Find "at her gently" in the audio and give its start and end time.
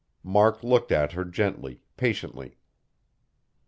0.91-1.83